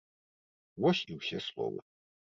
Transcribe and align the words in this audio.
Вось 0.85 1.03
і 1.11 1.21
ўсе 1.21 1.45
словы. 1.53 1.79